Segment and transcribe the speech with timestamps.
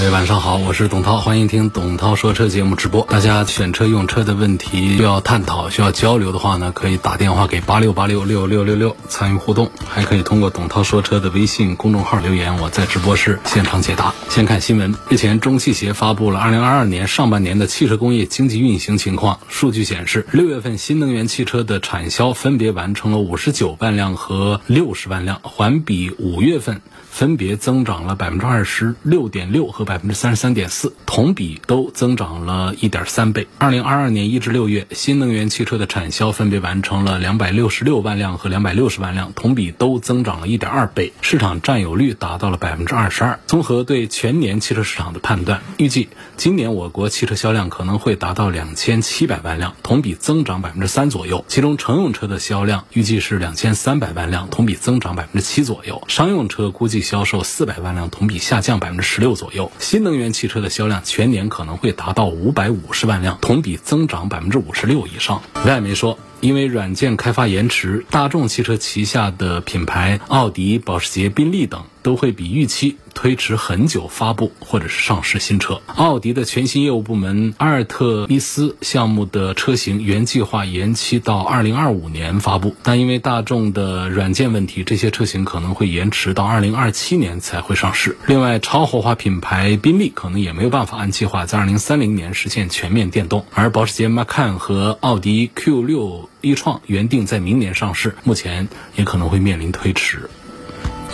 [0.00, 3.02] 各位晚上好，我是董涛，欢迎听董涛说车节目直播。
[3.10, 14.14] 大家选车用车的问题需要探讨、需要交流的话呢，可以打电话给八六八六六六六六参与互动，还可以通过董涛说车的微信公众号留言，我在直播室现场解答。
[14.30, 19.38] 先看新闻，日前中汽协发布了二零二二年上半年的汽车工业经济运行情况。
[19.48, 26.80] 数据显示，六月份新能源汽车的产销分别完成了五十九万辆和六十万辆，环比五月份。
[27.10, 33.48] 分别增长了百分之二十六点六和百分之三十三点四，同比都增长了一点三倍。
[33.58, 43.40] 二零二二年一至六月，新能源汽车的产销分别完成了两百六十六万辆和两百六十万辆，同比都增长了一点二倍，市场占有率达到了百分之二十二。
[43.48, 51.44] 综合对全年汽车市场的判断，预计今年我国汽车销量可能会达到两千七百万辆，同比增长百分之三左右。
[51.48, 56.00] 其中乘用车的销量预计是两千三百万辆，同比增长百分之七左右。
[56.06, 57.00] 商用车估计。
[57.00, 59.72] 销售四百万辆，同比下降百分之十六左右。
[59.80, 65.42] 新能源汽车的销量全年可能会达到五百五十万辆，同比增长百分之五十六以上。
[65.66, 66.16] 外媒说。
[66.40, 75.82] 因为软件开发延迟，大众汽车旗下的品牌奥迪、保时捷、宾利等都会比预期推迟很久发布或者是上市新车。
[75.86, 88.16] 奥迪的全新业务部门阿尔特密斯项目的车型原计划延期到二零二五年发布，但因为大众的软件问题，这些车型可能会延迟到二零二七年才会上市。
[88.26, 96.29] 另外，超豪华品牌宾利可能也没有办法按计划在二零三零年实现全面电动，而保时捷 Macan 和奥迪 Q 六。
[96.40, 100.30] 一创原定在明年上市，目前也可能会面临推迟。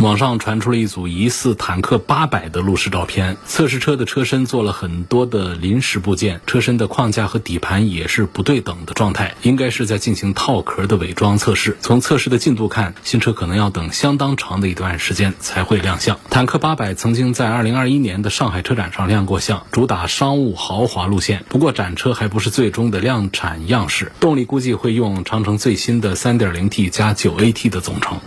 [0.01, 11.79] 网上传出了一组疑似坦克八百的路试照片，测试车的车身做了很多的临时部件，车身的框架和底盘也是不对等的状态，应该是在进行套壳的伪装测试。
[11.81, 16.21] 从测试的进度看，新车可能要等相当长的一段时间才会亮相。
[16.29, 24.13] 坦克八百曾经在二零二一年的上海车展上亮过相，主打商务豪华路线，不过展车还不是最终的量产样式。
[24.21, 28.21] 动力估计会用长城最新的三点零 T 加九 AT 的总成。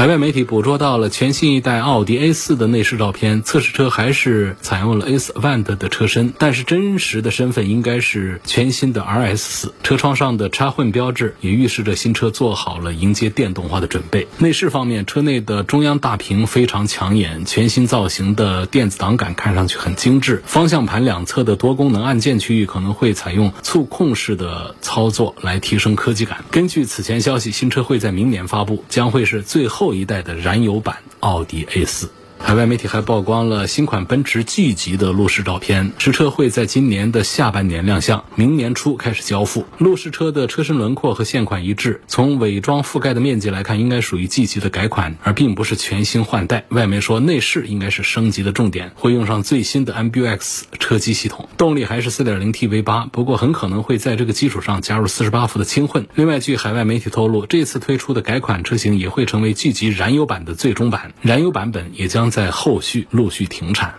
[0.00, 9.72] 海外媒体捕捉到了全新一代奥迪 A4 的内饰照片，测试车还是采用了 S Avant 的车身，但是真实的身份应该是全新的 RS4。
[9.82, 14.26] 车窗上的插混标志也预示着新车做好了迎接电动化的准备。
[14.38, 20.42] 内饰方面，车内的中央大屏非常抢眼，全新造型的电子档杆看上去很精致。
[20.46, 26.42] 方向盘两侧的多功能按键区域可能会采用触控式的操作来提升科技感。
[26.50, 29.89] 根据此前消息，新车会在明年发布，将会是最后。
[29.94, 32.10] 一代的燃油版奥迪 A 四。
[32.42, 39.64] 海外媒体还曝光了新款奔驰 G 级的路试照片，实车会在今年的下半年亮相，明年初开始交付。
[39.78, 46.64] 路试车的车身轮廓和现款一致，从伪装覆盖的面积来看，应该属于 G 级的改款，而并不是全新换代。
[46.70, 56.08] 外媒说内饰应该是升级的重点，会用上最新的 MBUX 车机系统，动力还是 4.0T V8，不过很可能会在这个基础上加入48伏的轻混。
[56.16, 62.29] 另外，据海外媒体透露，这次推出的改款车型也会成为 G 级燃油版的最终版，燃油版本也将。
[62.30, 63.94] 在后续陆续停产。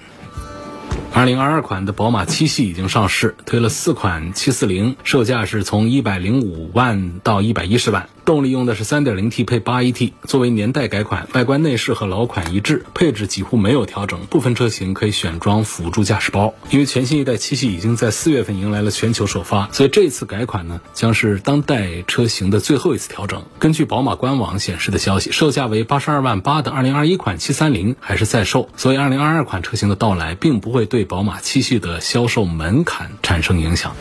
[1.14, 8.08] 二零二二款的宝马七系已经上市，推了四款七四零，售价是从一百零五万到一百一十万。
[8.26, 16.54] 动力用的是 3.0T 配 8AT，作为年代改款，外观内饰和老款一致，配置几乎没有调整，部分车型可以选装辅助驾驶包。
[16.70, 23.44] 因为全新一代七系已经在四月份迎来了全球首发，所以这次改款呢将是当代车型的最后一次调整。
[23.59, 33.96] 根据宝马官网显示的消息，售价为八十二万八的2021款730还是在售，所以2022款车型的到来并不会对宝马七系的销售门槛产生影响。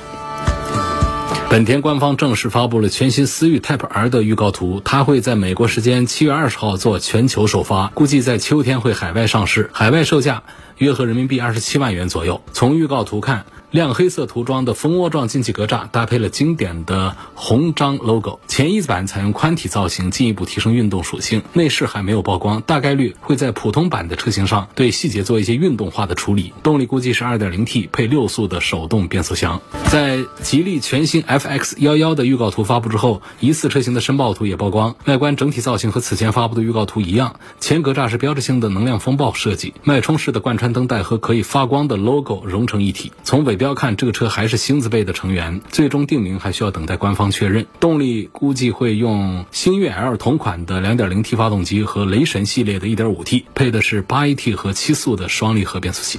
[1.50, 10.44] 本田官方正式发布了全新思域 Type R 的预告图，它会在美国时间七月二十号做全球首发，估计在秋天会海外上市，海外售价
[10.78, 12.40] 约合人民币二十七万元左右。
[12.52, 13.46] 从预告图看。
[13.70, 21.42] 亮黑色涂装的蜂窝状进气格栅搭配了经典的红章 logo，前翼子板采用宽体造型，进一步提升运动属性。
[21.52, 26.52] 内饰还没有曝光，大概率会在普通版的车型上对细节做一些运动化的处理。
[26.64, 29.62] 动力估计是 2.0T 配六速的手动变速箱。
[29.88, 43.12] 在吉利全新 FX 幺幺的预告图发布之后，疑似车型的申报图也曝光，外观整体造型和此前发布的预告图一样，前格栅是标志性的能量风暴设计，脉冲式的贯穿灯带和可以发光的 logo 融成一体。
[43.22, 47.66] 从尾不要看，这个车还是星字辈的成员，最终定名还需要等待官方确认。
[47.78, 56.18] 动力估计会用星越 L 同款的 2.0T 发动机和雷神系列的 1.5T，配的是 8AT 和七速的双离合变速器。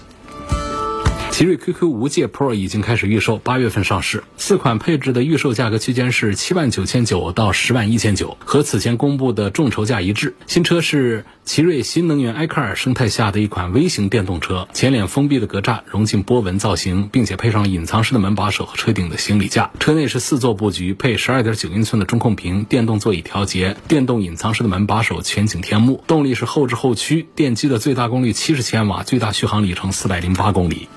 [1.32, 4.24] 奇瑞 QQ 无界 Pro 已经开始预售，八月份上市。
[4.38, 10.36] 四款配置的预售价格区间是七万九千九到十万一千九，和此前公布的众筹价一致。
[10.46, 19.72] 新车是奇瑞新能源埃克尔生态下的一款微型电动车，前脸封闭的格栅融进波纹造型，并且配上隐藏式的门把手和车顶的行李架。
[19.80, 26.04] 车内是四座布局，配十二点九英寸的中控屏，电动座椅调节，电动隐藏式的门把手，全景天幕。
[26.06, 30.90] 动力是后置后驱，电机的最大功率七十千瓦，最大续航里程四百零八公里。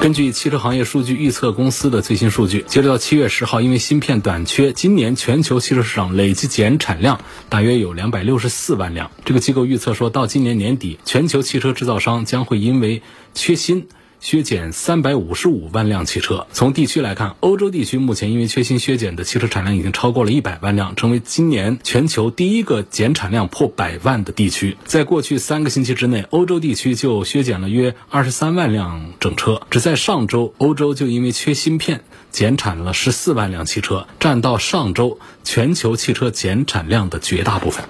[0.00, 7.20] 根据汽车行业数据预测公司的最新数据，截止到七月十号，因为芯片短缺，今年全球汽车市场累计减产量
[7.50, 9.10] 大约有两百六十四万辆。
[9.26, 13.02] 这个机构预测说，到今年年底，全球汽车制造商将会因为
[13.34, 13.88] 缺芯。
[14.20, 16.46] 削减三百五十五万辆汽车。
[16.52, 24.76] 从地区来看，欧洲地区目前因为缺芯削减的汽车产量已经超过了一百万辆，成为今年全球第一个减产量破百万的地区。
[24.84, 29.62] 在过去三个星期之内，欧洲地区就削减了约二十三万辆整车。
[29.70, 37.86] 只在上周，欧洲就因为缺芯片减产了十四万辆汽车，占到上周全球汽车减产量的绝大部分。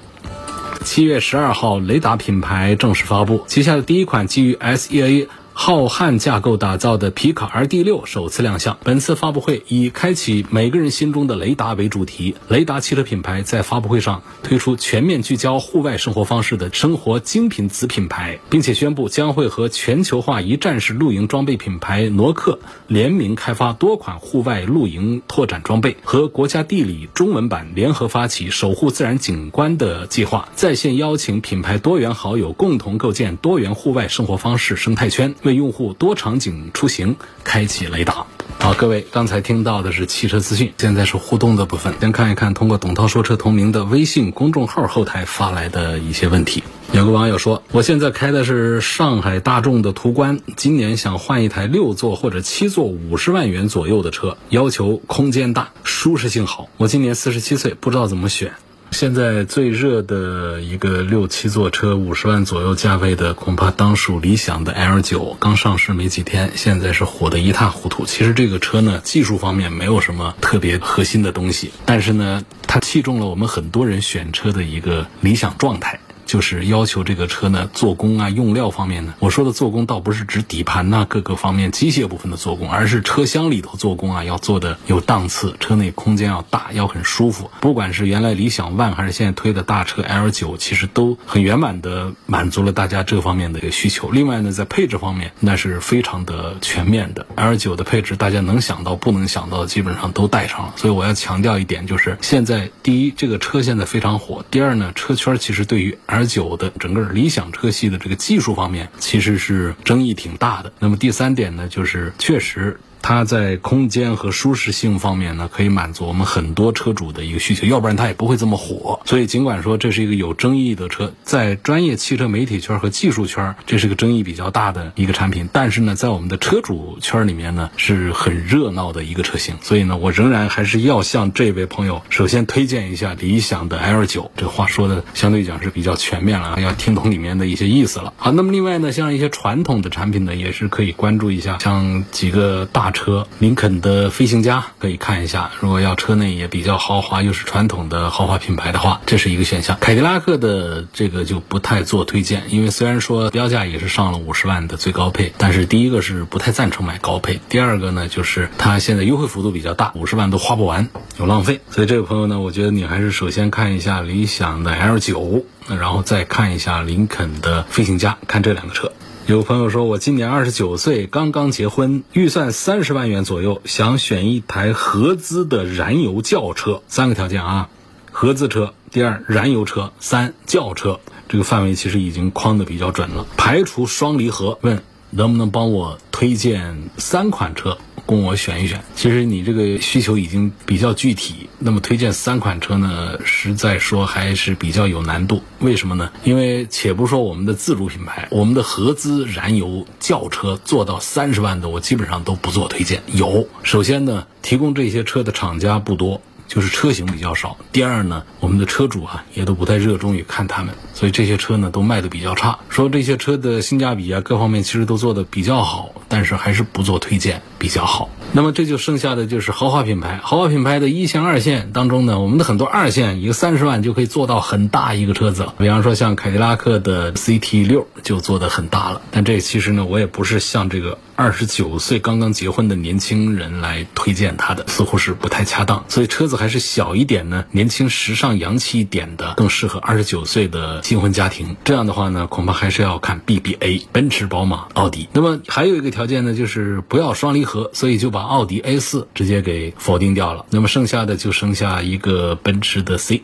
[0.84, 5.26] 七月十二号，雷达品牌正式发布旗下的第一款基于 SEA。
[5.62, 8.78] 浩瀚架构打造的皮卡 RD6 首次亮相。
[8.82, 12.34] 本次发布会以“开启每个人心中的雷达”为主题。
[12.48, 35.34] 雷达汽车品牌在发布会上推出全面聚焦户外生活方式的生活精品子品牌，并且宣布将会和全球化一站式露营装备品牌挪克联名开发多款户外露营拓展装备，和国家地理中文版联合发起守护自然景观的计划，在线邀请品牌多元好友共同构建多元户外生活方式生态圈。
[35.54, 38.26] 用户多场景出行开启雷达。
[38.58, 41.94] 好，各位刚才听到的是汽车资讯，现在是互动的部分。
[42.00, 46.62] 先看一看通过“董涛说车”同名的微信公众号后台发来的一些问题。
[46.92, 56.68] 有个网友说，我现在开的是上海大众的途观，今年想换一台六座或者七座五十万元左右的车，要求空间大、舒适性好。
[56.76, 58.52] 我今年四十七岁，不知道怎么选。
[58.90, 68.04] 现在最热的一个六七座车，五十万左右价位的，恐怕当属理想的 L 九，刚上市没几天，现在是火得一塌糊涂。
[68.04, 76.00] 其实这个车呢，技术方面没有什么特别核心的东西，但是呢，它器重了我们很多人选车的一个理想状态。
[76.30, 87.50] 就是要求这个车呢，做工啊、用料方面呢，我说的做工倒不是指底盘呐各个方面机械部分的做工，而是车厢里头做工啊，要做的有档次，车内空间要大，要很舒服。
[87.60, 94.10] 不管是原来理想 ONE 还是现在推的大车 L 九，其实都很圆满的满足了大家这方面的一个需求。
[94.10, 97.26] 另外呢，在配置方面，那是非常的全面的。
[97.34, 100.74] L 九的配置，大家能想到不能想到基本上都带上了。
[100.76, 110.70] 所以我要强调一点，就是现在第一，这个车现在非常火；第二呢，车圈其实对于 L 而九的整个理想车系的这个技术方面，其实是争议挺大的。
[110.78, 112.78] 那么第三点呢，就是确实。
[113.02, 119.00] 它在空间和舒适性方面呢，可以满足我们很多车主的一个需求，要不然它也不会这么火。
[119.04, 125.48] 所以尽管说这是一个有争议的车，在专业汽车媒体圈和技术圈，这是个争议比较大的一个产品。
[125.52, 129.54] 但是呢，在我们的车主圈里面呢，是很热闹的一个车型。
[129.62, 134.30] 所以呢，我仍然还是要向这位朋友首先推荐一下理想的 L 九。
[134.36, 138.12] 这话说的相对讲是比较全面了，要听懂里面的一些意思了。
[138.16, 142.89] 好，那么另外呢，像一些传统的产品呢，也是可以关注一下，像几个大。
[142.90, 149.76] 车林肯的飞行家可以看一下，如果要车内也比较豪华，又是传统的豪华品牌的话，这是一个选项。
[149.80, 161.60] 凯迪拉克的这个就不太做推荐，因为虽然说标价也是上了五十万的最高配，但是第一个是不太赞成买高配，第二个呢就是它现在优惠幅度比较大，五十万都花不完，有浪费。
[161.70, 168.92] 所以这位朋友呢，我觉得你还是首先看一下理想的 L 九，然后再看一下林肯的飞行家，看这两个车。
[169.26, 176.82] 有朋友说，我今年二十九岁，刚刚结婚，预算三十万元左右，想选一台合资的燃油轿车。
[176.88, 177.68] 三个条件啊，
[178.10, 180.98] 合资车，第二燃油车，三轿车。
[181.28, 184.58] 这个范围其实已经框的比较准了，排除双离合。
[184.62, 187.76] 问能不能帮我推荐三款车？
[188.06, 188.82] 供我选一选。
[188.96, 195.40] 其实你这个需求已经比较具体，那么推荐三款车呢，实在说还是比较有难度。
[195.60, 196.10] 为什么呢？
[196.24, 203.00] 因为且不说我们的自主品牌，我们的合资燃油轿车做到三十万的，我基本上都不做推荐。
[203.12, 207.56] 有，首先呢，提供这些车的厂家不多，就是车型比较少。
[207.70, 210.74] 第二呢，我们的车主啊也都不太热衷于看他们。
[211.00, 212.58] 所以这些车呢都卖的比较差。
[212.68, 218.10] 说这些车的性价比啊，各方面其实都做的比较好，但是还是不做推荐比较好。
[218.32, 225.54] 那么这就剩下的就是豪华品牌，豪华品牌的一线、二线当中呢，我们的很多二线一个三十万就可以做到很大一个车子了。
[225.56, 230.98] 比方说像凯迪拉克的 CT 六就做的很大了，但这其实呢，我也不是像这个。
[231.16, 235.84] 二十九岁刚刚结婚的年轻人来推荐它的，似乎是不太恰当。
[235.86, 241.56] 所以车子还是小一点呢，年轻、时尚、洋气一点的，更适合二十九岁的新婚家庭。
[241.62, 245.08] 这样的话呢，恐怕还是要看 BBA，奔驰、宝马、奥迪。
[245.12, 250.44] 那么还有一个条件呢，就是不要双离合，所以就把奥迪 A 四直接给否定掉了。
[250.50, 253.22] 那么剩下的就剩下一个奔驰的 C。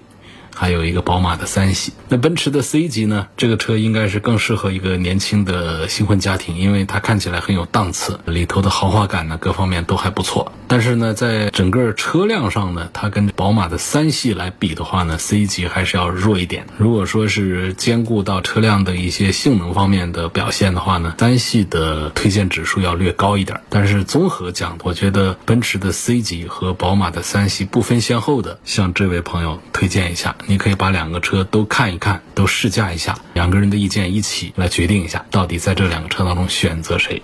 [0.59, 3.29] 还有一个宝马的三系，那奔驰的 C 级呢？
[3.37, 10.51] 这个车应该是更适合一个年轻的新婚家庭，因为它看起来很有档次，里头的豪华感呢，各方面都还不错。
[10.67, 16.67] 但是呢，在整个车辆上呢，它跟宝马的三系来比的话呢，C 级还是要弱一点。
[16.79, 23.61] 如果说是兼顾到车辆的一些性能方面的表现的话呢，三系的推荐指数要略高一点。
[23.69, 30.35] 但是综合讲，我觉得奔驰的 C 级和宝马的三系不分先后的向这位朋友推荐一下。
[30.47, 37.21] 你可以把两个车都看一看，都试驾一下，两个人的意见一起来决定一下，到底在这两个车当中选择谁。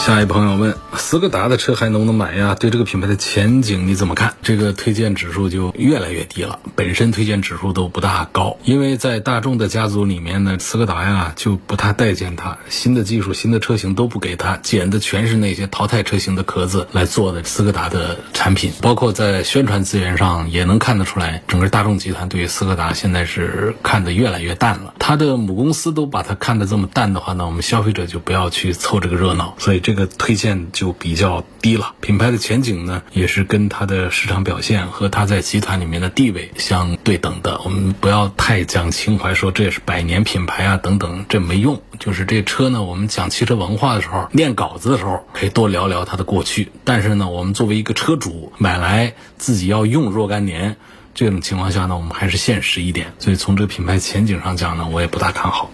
[0.00, 2.56] 下一朋友问：斯柯达的车还能不能买呀？
[2.58, 4.34] 对这个品牌的前景你怎么看？
[4.42, 8.56] 这个推荐指数就越来越低了，本身推荐指数都不大高。
[8.64, 18.72] 因为在大众的家族里面呢，斯柯达呀就不太待见它，新的技术、新的车型都不给它，捡的全是那些淘汰车型的壳子来做的斯柯达的产品。
[18.80, 24.94] 包括在宣传资源上也能看得出来，整个大众集团对于斯柯达现在是看得越来越淡了。
[24.98, 29.54] 它的母公司都把它看得这么淡的话呢，我们消费者就不要去凑这个热闹。
[29.58, 29.89] 所以这。
[29.90, 37.60] 这个推荐就比较低了，品牌的前景呢，也是跟它的市场表现和它在集团里面的地位相对等的。
[37.64, 41.82] 我们不要太讲情怀，说这也是百年品牌啊等等，这没用。
[41.98, 46.70] 就是这车呢，我们讲汽车文化的时候，念稿子的时候可以多聊聊它的过去。
[46.84, 50.76] 但是呢，我们作为一个车主买来自己要用若干年，
[51.16, 53.12] 这种情况下呢，我们还是现实一点。
[53.18, 55.68] 所以从这个品牌前景上讲呢，我也不大看好。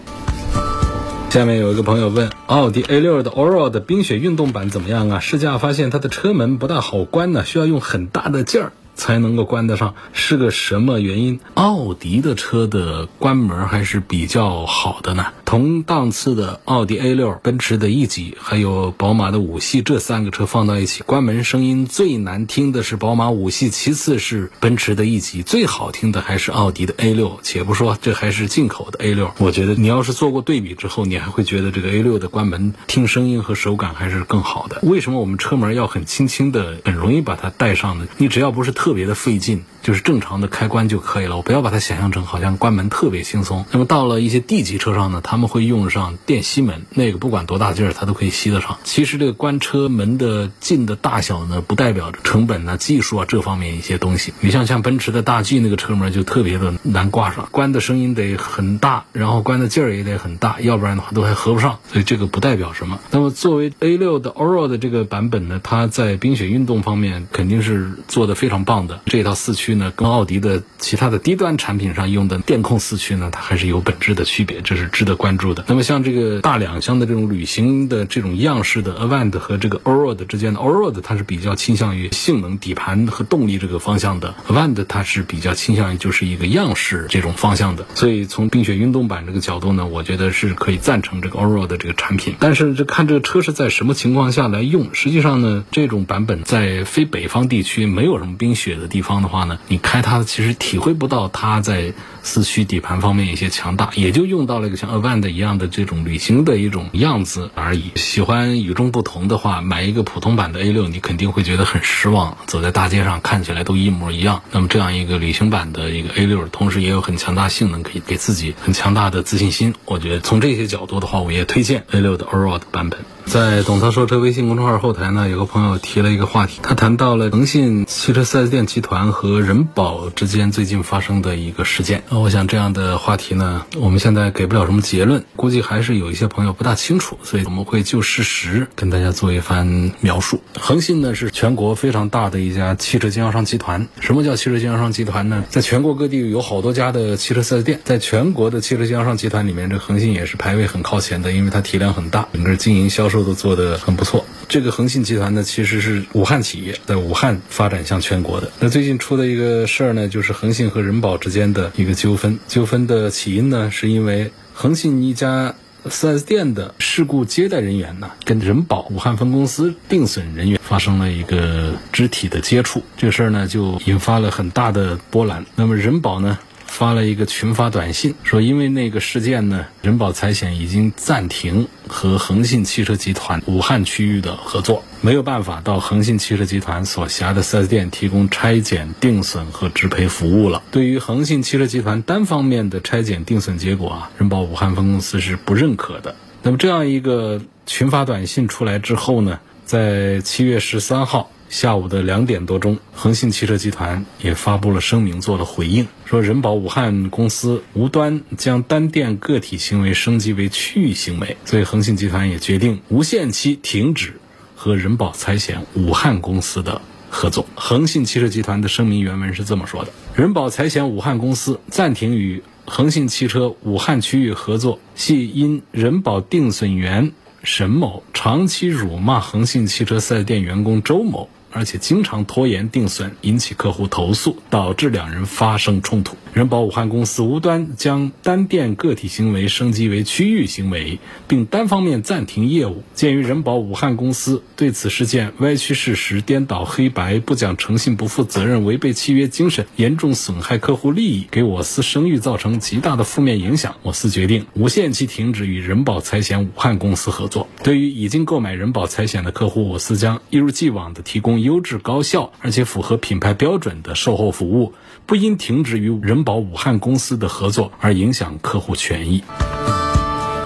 [1.37, 5.19] 下面有一个朋友问：奥迪 A 六的 Allroad 的冰雪运动版怎么样啊？
[5.19, 8.71] 试驾发现它的车门不大好关呢，需要用很大的劲儿。
[8.97, 11.39] 才能够关得上，是个什么原因？
[11.53, 15.27] 奥迪的车的关门还是比较好的呢。
[15.45, 27.37] 同档次的奥迪 A6、奔驰的 E 级，还有宝马的五系这三个车放到一起，关门声音最难听的是宝马五系，其次是奔驰的 E 级，最好听的还是奥迪的 A6。
[27.43, 34.79] 且不说这还是进口的 A6，我觉得你要是做过对比之后，你还会觉得这个 A6 的关门听声音和手感还是更好的。
[34.83, 38.07] 为什么我们车门要很轻轻的，很容易把它带上呢？
[38.17, 41.35] 你只要不是特特别的费劲，就是正常的开关就可以了。
[41.35, 43.65] 我不要把它想象成好像关门特别轻松。
[43.69, 48.77] 那么到了一些 D 级车上呢，他们会用上电吸门，那个不管多大劲儿，它都可以吸得上。
[48.85, 54.33] 其实这个关车门的劲的大小呢，不代表着成本呢、技术啊这方面一些东西。
[54.39, 61.79] 你像像奔驰的大 G 那个车门就特别的难挂上，关的声音得很大，然后关的劲儿也得很大，要不然的话都还合不上。
[61.91, 63.01] 所以这个不代表什么。
[63.11, 68.76] 那么作为 A6 的 Oro 的这个版本呢，它在冰雪运动方面肯定是做的非常棒。
[68.85, 75.63] 的这套四驱呢，跟奥迪的其他的低端产品上用的电控四驱呢，它还是有本质的区别，这是值得关注的。
[75.67, 87.85] 那么像这个大两厢的这种旅行的这种样式的 Avant 和这个 Allroad 之间的 Allroad，它是比较倾向于性能、底盘和动力这个方向的，Avant 它是比较倾向于就是一个样式这种方向的。
[87.95, 92.35] 所以从冰雪运动版这个角度呢，我觉得是可以赞成这个 Allroad 这个产品。
[92.39, 98.66] 但是这看这个车是在什么情况下来用，实际上呢，这种版本在非北方地区没有什么冰雪。
[98.67, 101.93] 雪的地方的话呢，你开它其实体会不到它在
[102.23, 107.91] 四驱底盘方面一些强大，也就用到了一个像 Avant 一样的这种旅行的一种样子而已。
[107.95, 112.37] 喜欢与众不同的话，买一个普通版的 A6，你肯定会觉得很失望。
[112.45, 114.43] 走在大街上看起来都一模一样。
[114.51, 119.73] 那么这样一个旅行版的一个 A6，同时也有很强大性能，可以给自己很强大的自信心。
[119.85, 122.99] 我觉得从这些角度的话，我也推荐 A6 的 Allroad 版本。
[123.27, 132.03] 在董涛说车微信公众号后台呢，有个朋友提了一个话题，他谈到了腾讯汽车 4S 店集团和人保之间最近发生的一个事件。
[132.09, 140.41] 我想这样的话题呢，我们现在给不了什么结论，估计还是有一些朋友不大清楚，所以我们会就事实跟大家做一番描述。
[140.57, 143.89] 恒信呢是全国非常大的一家汽车经销商集团。
[143.99, 145.43] 什么叫汽车经销商集团呢？
[145.49, 153.16] 在全国各地有好多家的汽车 4S 店，在全国的汽车经销商集团里面，这恒信也是排位很靠前的，因为它体量很大，整个经营销售。
[153.23, 154.25] 都做得很不错。
[154.47, 158.49] 这个恒信集团呢，其实是武汉企业，在武汉发展向全国的。
[158.59, 162.39] 那最近出的一个事儿呢，就是恒信和人保之间的一个纠纷。
[162.47, 165.53] 纠纷的起因呢，是因为恒信一家
[165.85, 172.81] 4S 店的事故接待人员呢，跟人保武汉分公司定损人员发生了一个肢体的接触。
[172.95, 175.45] 这事儿呢，就引发了很大的波澜。
[175.55, 176.37] 那么人保呢？
[176.67, 190.61] 发了一个群发短信，说因为那个事件呢，人保财险已经暂停和恒信汽车集团武汉区域的合作，没有办法到恒信汽车集团所辖的 4S 店提供拆检、定损和直赔服务了。
[190.69, 196.15] 对于恒信汽车集团单方面的拆检定损结果啊，人保武汉分公司是不认可的。
[196.43, 201.31] 那么这样一个群发短信出来之后呢，在七月十三号。
[201.49, 214.19] 下午的两点多钟，恒信汽车集团也发布了声明，做了回应，说人保武汉公司无端将单店个体行为升级为区域行为，所以恒信集团也决定无限期停止
[214.55, 217.45] 和人保财险武汉公司的合作。
[217.55, 231.29] 恒信汽车集团的声明原文是这么说的：人保财险武汉公司暂停与恒信汽车武汉区域合作，系因人保定损员沈某长期辱骂恒信汽车四 S 店员工周某。
[231.57, 236.15] 而且经常拖延定损，引起客户投诉，导致两人发生冲突。
[236.33, 242.83] 人保武汉公司无端将单店个体行为升级为区域行为，并单方面暂停业务。
[242.93, 257.47] 鉴于人保武汉公司对此事件歪曲事实、颠倒黑白、不讲诚信、不负责任、违背契约精神，严重损害客户利益，给我司声誉造成极大的负面影响，我司决定无限期停止与人保财险武汉公司合作。
[257.63, 264.75] 对于已经购买人保财险的客户，我司将一如既往的提供优质、高效而且符合品牌标准的售后服务，
[265.07, 266.23] 不因停止与人。
[266.27, 269.23] 保武汉公司的合作而影响客户权益。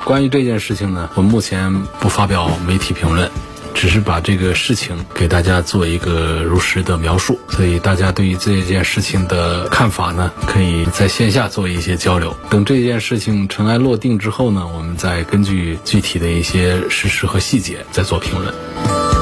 [0.05, 3.31] 关于这件事情呢，我目前不发表媒体评论，
[3.73, 7.39] 只是把这个事情给大家做一个如实的描述。
[7.49, 12.35] 所以大家对于这件事情的看法呢，可以在线下做一些交流。
[12.51, 19.20] 等这件事情尘埃落定之后呢，我们再根据具体的一些事实和细节再做评论。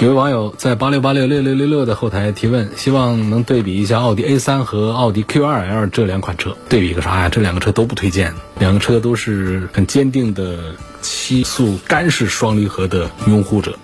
[0.00, 7.28] 有位网友在八六八六六六六六的后台提问，希望能对比一下奥迪 A 三和奥迪 Q 二 L 这两款车，对比个啥呀？
[7.28, 13.78] 这两个车都不推荐，两个车都是很坚定的七速干式双离合的拥护者。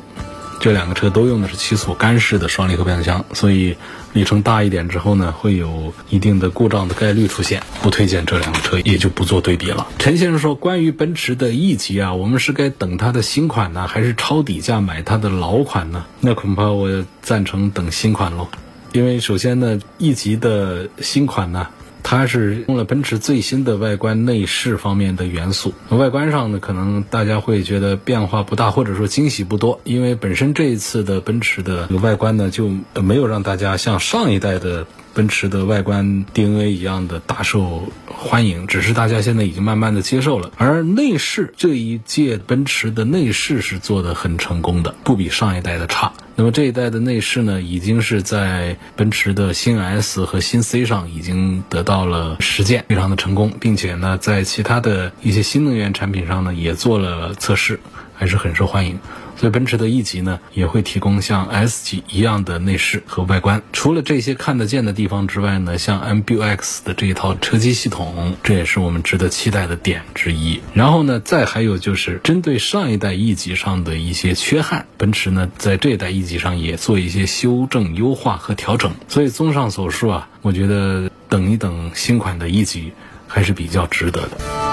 [0.59, 3.77] 这两个车都用的是七速干式的双离合变速箱，所以
[4.13, 7.63] 里程大一点之后呢，会有一定的故障的概率出现。
[7.83, 9.87] 不推荐这两个车，也就不做对比了。
[9.99, 16.05] 陈先生说，关于奔驰的 E 级啊，我们是该等它的新款呢，还是抄底价买它的老款呢？
[16.21, 18.49] 那恐怕我赞成等新款喽，
[18.93, 21.67] 因为首先呢，E 级的新款呢。
[22.03, 32.69] 它是用了奔驰最新的外观内饰方面的元素，外观上呢，可能大家会觉得变化不大，或者说惊喜不多，因为本身这一次的奔驰的外观呢，就
[33.01, 34.87] 没有让大家像上一代的。
[35.15, 40.51] 奔驰的外观 DNA 一样的大受欢迎，只是大家现在已经慢慢的接受了。
[40.57, 46.13] 而内饰这一届奔驰的内饰是做的很成功的，不比上一代的差。
[46.37, 57.79] 那么这一代的内饰呢，已经是在奔驰的新 S 和新 C 上已经得到了实践，非常的成功，并且呢，在其他的一些新能源产品上呢，也做了测试，
[58.15, 58.99] 还是很受欢迎。
[59.41, 63.63] 所以奔驰的 E 级呢，也会提供像 S 级一样的内饰和外观。
[63.73, 70.61] 除了这些看得见的地方之外呢，像 MBUX 的这一套车机系统，这也是我们值得期待的点之一。
[70.75, 78.93] 然后呢，再还有就是针对上一代 E 级上的一些缺憾，奔驰呢在这一代 E 级上也做一些修正、优化和调整。
[79.09, 82.93] 所以综上所述啊，我觉得等一等新款的 E 级
[83.27, 84.70] 还是比较值得的。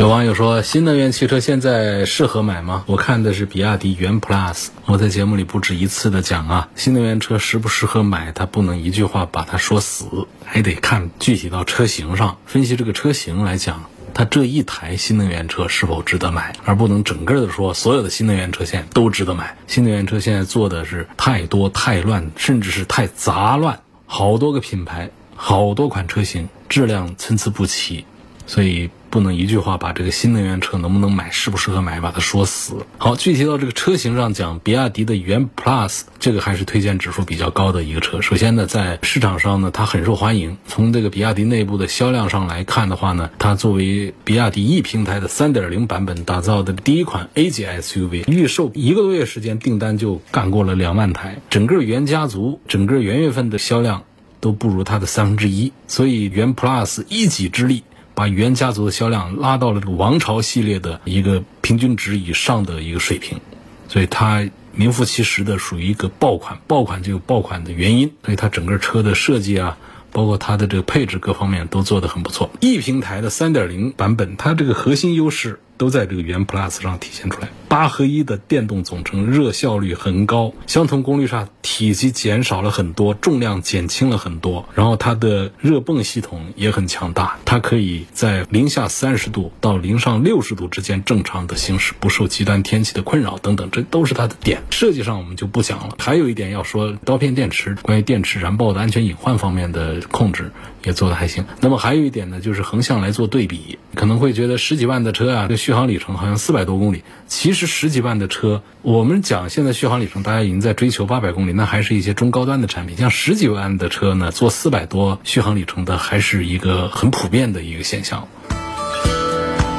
[0.00, 2.82] 有网友说，新能源汽车现在适合买吗？
[2.86, 4.66] 我看的是比亚迪元 Plus。
[4.86, 12.74] 我在节目里不止一次的讲啊，新能源车适不适合买，它不能一句话把它说死，还得看具体到车型上分析。
[12.74, 19.56] 这个车型来讲，它这一台新能源车是否值得买，而不能整个的说所有的新能源车现在都值得买。
[19.68, 28.04] 新能源车现在做的是太多太乱，甚至是太杂乱，好多个品牌，好多款车型，质量参差不齐，
[28.48, 28.90] 所以。
[29.14, 32.84] 不能一句话把这个新能源车能不能买、适不适合买把它说死。
[32.98, 38.20] 好，具体到这个车型上讲，比亚迪的元 Plus 这个还是推荐指数比较高的一个车。
[38.20, 40.56] 首先呢，在市场上呢，它很受欢迎。
[40.66, 51.38] 从这个比亚迪内部的销量上来看的话呢，它作为比亚迪 E 平台的3.0版本打造的第一款 A 级 SUV，预售一个多月时间订单就干过了两万台。
[51.50, 54.02] 整个元家族整个元月份的销量
[54.40, 57.84] 都不如它的三分之一，所以元 Plus 一己之力。
[58.14, 63.40] 把语言家族的销量拉到了这个王朝系列的一个平均值以上的一个水平，
[63.88, 66.58] 所以它名副其实的属于一个爆款。
[66.66, 69.76] 爆款就有爆款的原因，所以它整个车的设计啊。
[70.12, 72.48] 包括它的这个配置各方面都做得很不错。
[72.60, 77.48] E 平台的3.0版本，它这个核心优势都在这个元 Plus 上体现出来。
[77.68, 84.68] 八合一的电动总成，热效率很高，相同功率上体积减少了很多，重量减轻了很多。
[84.74, 94.62] 然后它的热泵系统也很强大，它可以在零下三十度到零上六十度之间正常的行驶，不受极端天气的困扰等等，这都是它的点。
[94.70, 95.96] 设计上我们就不讲了。
[95.98, 100.52] 还有一点要说，刀片电池，关于电池燃爆的安全隐患方面的控制
[100.86, 101.44] 也做的还行。
[101.60, 107.64] 那么还有一点呢，就是横向来做对比，可能会觉得十几万的车啊，这续航里程好像四百多公里，其实。
[107.74, 112.96] 十几万的车，我们讲现在续航里程，大家已经在追求八百公里，那还是一些中高端的产品。
[112.96, 118.28] 像十几万的车呢，做四百多续航里程的，还是一个很普遍的一个现象。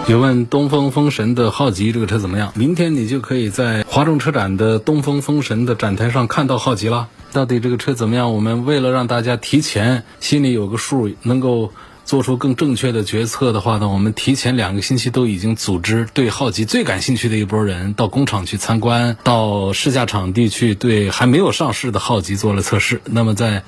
[0.07, 2.53] 有问东风风神的浩吉这个车怎么样？
[2.55, 7.07] 明天你就可以在华众车展的东风风神的展台上看到浩吉了。
[7.31, 8.31] 到底这个车怎么样？
[8.31, 11.71] 我们为了让大家提前心里有个数，能够。
[12.05, 23.01] 做出更正确的决策的话呢，我们提前两个星期都已经组织对浩吉最感兴趣的一波人到工厂去参观，到试驾场地去对还没有上市的浩吉做了测试。
[23.05, 23.63] 那么在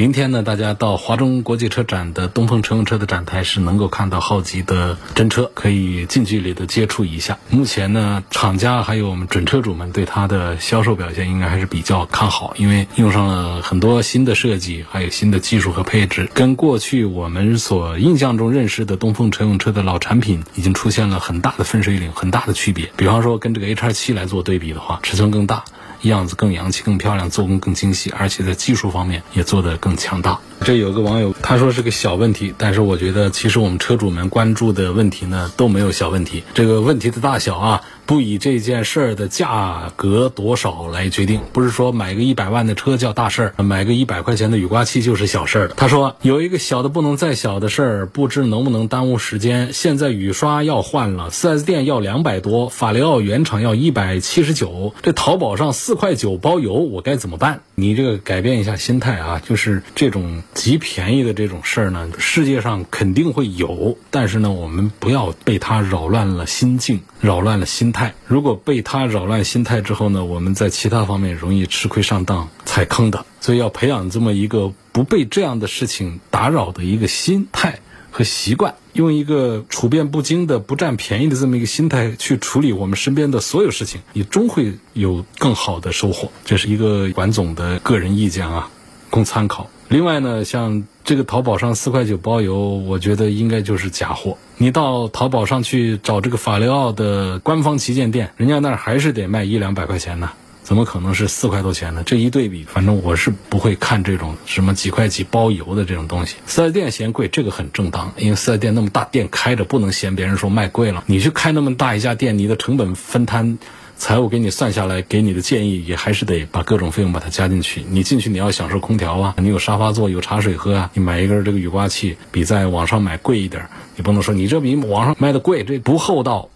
[0.00, 7.38] 明天呢，大家到华中国际车展的东风乘用车的展台是能够看到浩吉的真车，可以近距离的接触一下。
[7.50, 22.90] 目前呢，厂家还有我们准车主们对它的销售表现应该还是比较看好，因为用上了很多新的设计，还有新的技术和配置，跟过去我们所印象中认识的东风乘用车的老产品已经出现了很大的分水岭，很大的区别。
[22.96, 25.62] 比方说跟这个 H 七来做对比的话，尺寸更大。
[26.02, 30.38] 样子更洋气、更漂亮，做工更精细，而且在技术方面也做得更强大。
[30.62, 36.42] 这有个网友他说是个小问题，但是我觉得其实我们车主们关注的问题呢都没有小问题。
[36.54, 37.82] 这个问题的大小啊。
[38.10, 45.68] 不以这件事儿的价格多少来决定，不是说买个一百万的车叫大事儿，买个一百块钱的雨刮器就是小事儿。
[45.76, 49.72] 他说有一个小的不能再小的事儿，不知能不能耽误时间。
[49.72, 57.60] 现在雨刷要换了，4S 店要两百多，法雷奥原厂要一百七十九，这淘宝上四块九包邮，我该怎么办？
[57.80, 68.12] 你这个改变一下心态啊，就是这种极便宜的这种事儿呢，世界上肯定会有，但是呢，我们不要被它扰乱了心境，扰乱了心态。
[68.26, 73.24] 如果被它扰乱心态之后呢，我们在其他方面容易吃亏上当、踩坑的。
[73.40, 77.78] 所以要培养这么一个不被这样的事情打扰的一个心态
[78.10, 86.30] 和习惯，用一个处变不惊的、不占便宜的这么一个心态去处理我们身边的所有事情，你终会有更好的收获。
[86.44, 88.68] 这是一个管总的个人意见啊，
[89.10, 89.70] 供参考。
[89.88, 94.38] 另外呢，像这个淘宝上四块九包邮，我觉得应该就是假货。
[94.56, 100.30] 你到淘宝上去找这个法雷奥的官方旗舰店，人家那儿还是得卖一两百块钱呢，
[100.70, 102.04] 怎么可能是四块多钱呢？
[102.06, 106.36] 这一对比，反正我是不会看这种什么几块几包邮的这种东西。
[106.46, 111.02] 四 S 店嫌贵，这个很正当，因为四 S 店那么大店开着，不能嫌别人说卖贵了。
[111.06, 113.58] 你去开那么大一家店，你的成本分摊。
[113.96, 117.84] 财务给你算下来，给你的建议也还是得把各种费用把它加进去。
[117.88, 120.90] 你进去你要享受空调啊，你有沙发坐，有茶水喝啊。
[120.94, 123.68] 你买一根这个雨刮器，比在网上买贵一点。
[123.96, 126.48] 你不能说你这比网上卖的贵，这不厚道。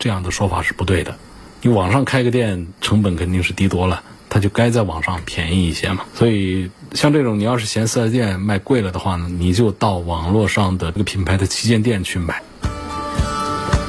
[0.00, 1.16] 这样的说法是不对的。
[1.64, 6.02] 你网上开个店，成本肯定是低多了，它就该在网上便宜一些嘛。
[6.12, 12.42] 所以像这种，你要是嫌四 S 店卖贵了的话呢，你就到网络上的这个品牌的旗舰店去买。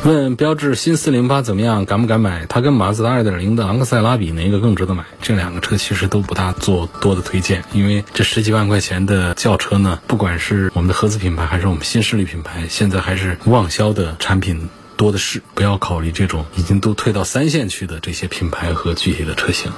[0.05, 1.85] 问标致新四零八怎么样？
[1.85, 2.45] 敢不敢买？
[2.45, 5.03] 它跟马自达二点零的昂克赛拉比，哪个更值得买？
[5.21, 14.69] 这两个车其实都不大做多的推荐，因为这十几万块钱的轿车呢，不管是我们的合资品牌还是我们新势力品牌，现在还是旺销的产品
[15.03, 15.41] 多的是。
[15.53, 19.69] 不要考虑这种已经都退到三线去的这些品牌和具体的车型。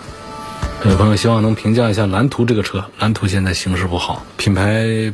[0.85, 5.11] 有朋友希望能评价一下蓝图这个车，蓝图现在形势不好，品牌。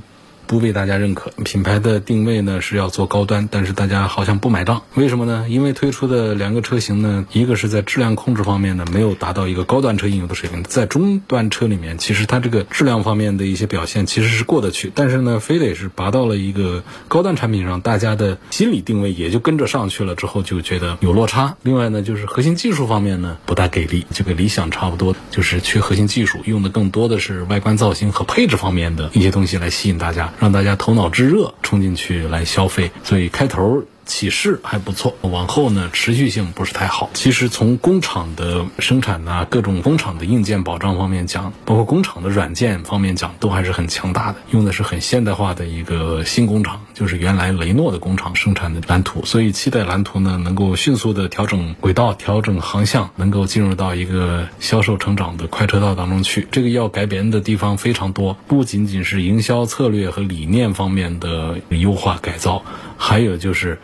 [0.52, 5.46] 不被大家认可，品牌的定位呢是要做高端，但是大家好像不买账，为什么呢？
[5.48, 21.56] 因为推出的两个车型呢，一个是在质量控制方面呢没有达到一个高端车应有的水平，在中端车里面，其实它这个质量方面的一些表现其实是过得去，但是呢，非得是拔到了一个高端产品上，大家的心理定位也就跟着上去了，之后就觉得有落差。
[21.64, 30.34] 另外呢，就是核心技术方面呢不大给力，就跟理想差不多，就是缺核心技术，用的更多的是外观造型和配置方面的一些东西来吸引大家。
[30.42, 37.10] 让大家头脑炙热冲进去来消费，所以开头起势还不错，往后呢持续性不是太好。
[37.14, 56.46] 其实从工厂的生产呐，各种工厂的硬件保障方面讲，包括工厂的软件方面讲，都还是很强大的，用的是很现代化的一个新工厂，就是原来雷诺的工厂生产的蓝图，所以期待蓝图呢能够迅速的调整轨道、调整航向，能够进入到一个销售成长的快车道当中去。
[56.52, 62.62] 这个要改变的地方非常多，不仅仅是营销策略和理念方面的优化改造，
[62.98, 63.80] 还有就是。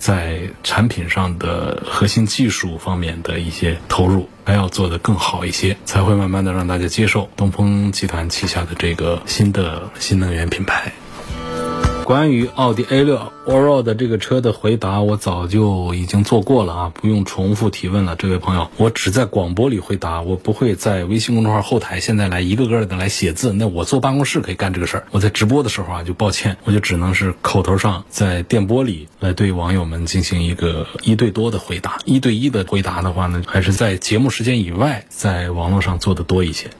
[0.00, 10.90] 在产品上的核心技术方面的一些投入，还要做得更好一些，才会慢慢的让大家接受东风集团旗下的这个新的新能源品牌。
[12.10, 36.70] 关于奥迪 A 六 Allroad 这个车的回答，我早就已经做过了啊，不用重复提问了，这位朋友，我只在广播里回答，我不会在微信公众号后台现在来一个个的来写字，那我坐办公室可以干这个事儿，我在直播的时候啊就抱歉，我就只能是口头上在电波里来对网友们进行一个一对多的回答，一对一的回答的话呢，还是在节目时间以外，在网络上做的多一些。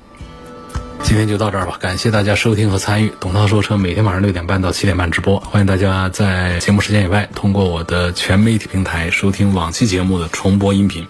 [1.03, 3.13] 今天就到这儿吧，感谢大家收听和参与。
[3.19, 11.07] 董涛说车每天晚上六点半到七点半直播，欢迎大家在节目时间以外，通过我的全媒体平台收听往期节目的重播音频。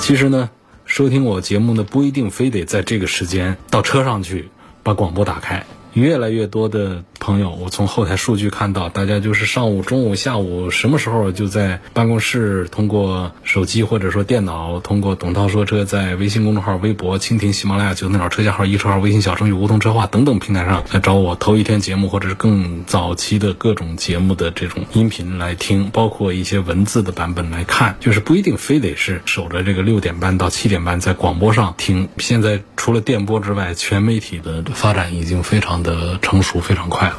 [0.00, 0.48] 其实呢，
[0.86, 4.48] 收听我节目呢不一定非得在这个时间到车上去
[4.82, 7.04] 把广播打开，越来越多的。
[7.24, 32.10] 朋友，我从后台数据看到，大家就是上午、中午、下午什么时候就在办公室通过手机或者说电脑，通过董涛说车在微信公众号、微博、蜻蜓、喜马拉雅、九头鸟车架号、一车号、微信小程序、梧桐车话等等平台上来找我头一天节目或者是更早期的各种节目的这种音频来听，包括一些文字的版本来看，就是不一定非得是守着这个六点半到七点半在广播上听。
[32.18, 37.13] 现在除了电波之外，全媒体的发展已经非常的成熟，非常快。